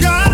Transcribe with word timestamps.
God 0.00 0.33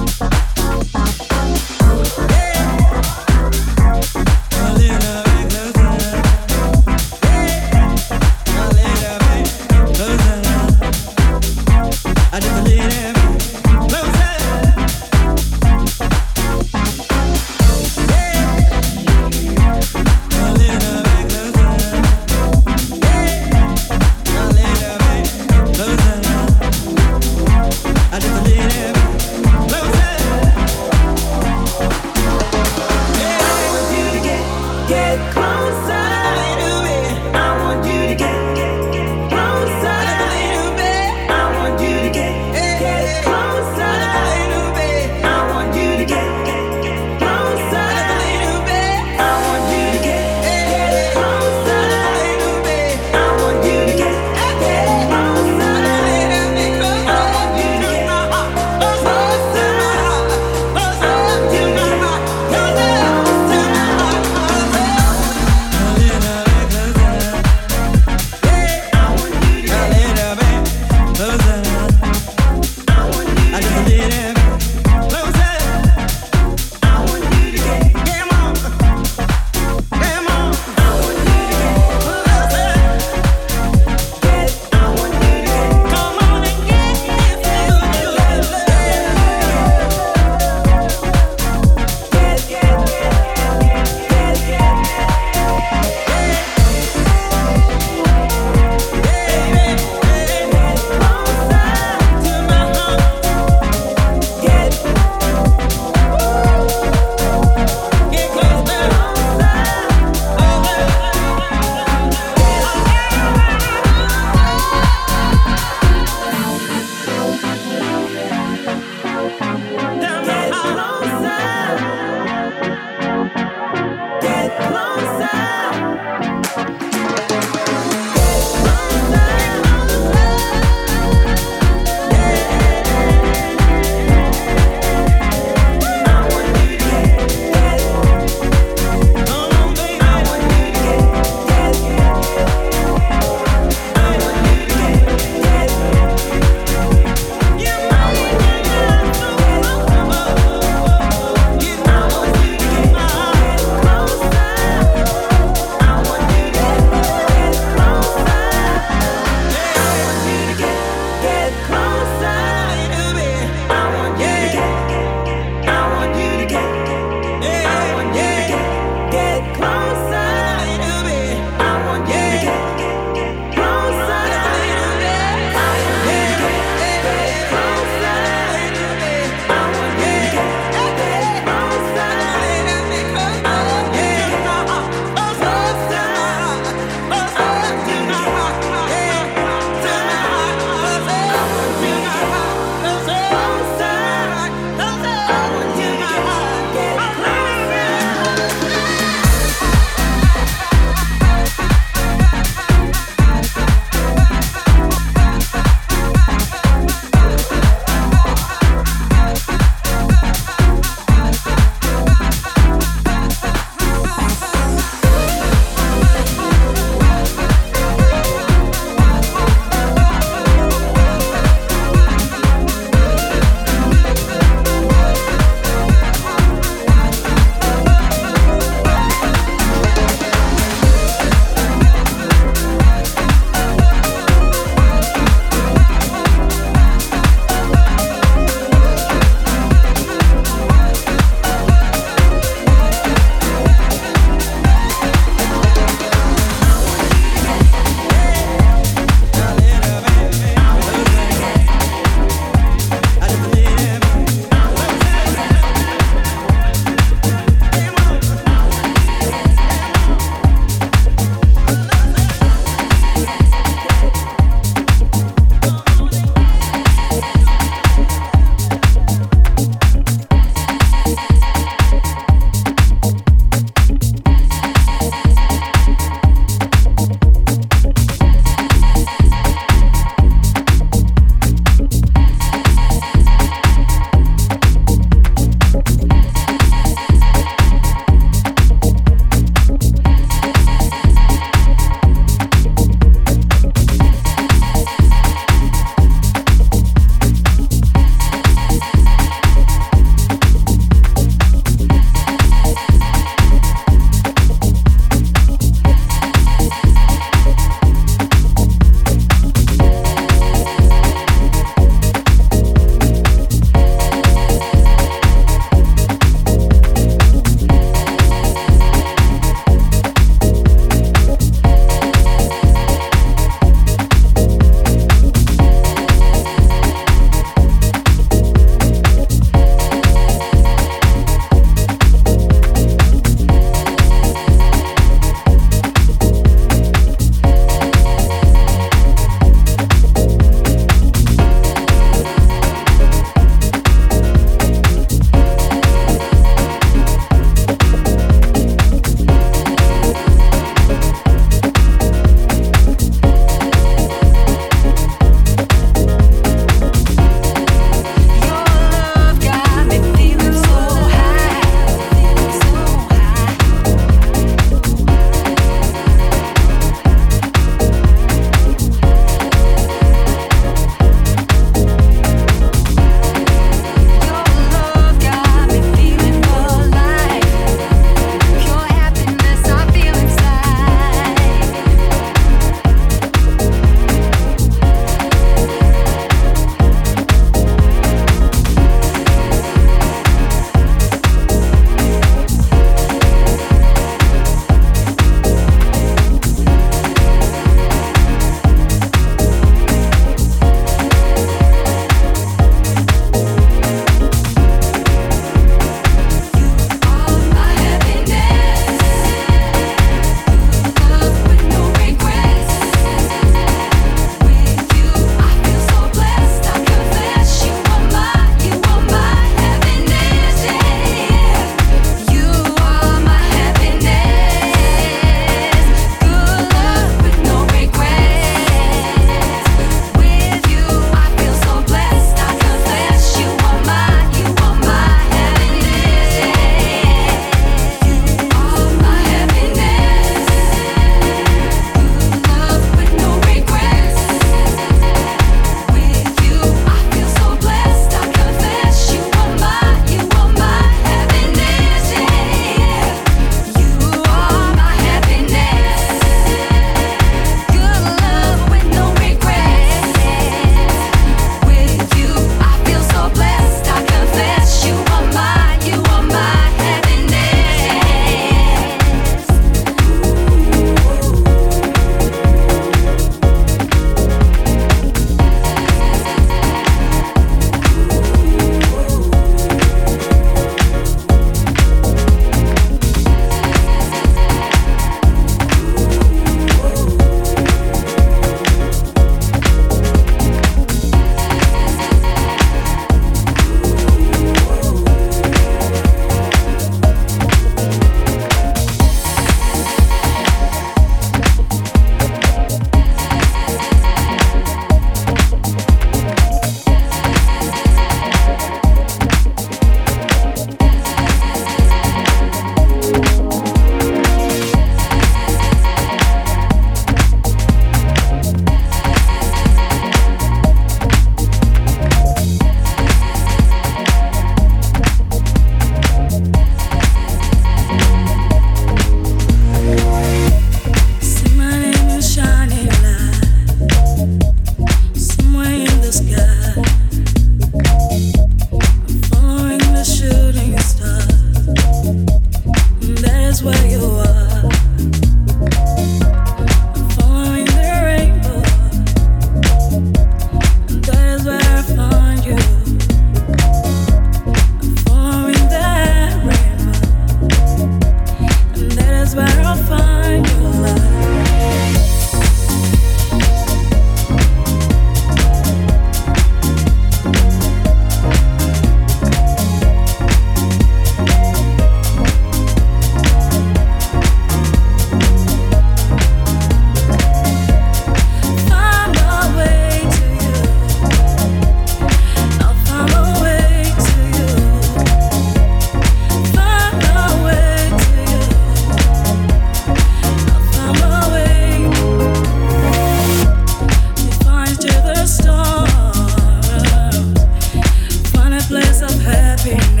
tripping. 599.63 600.00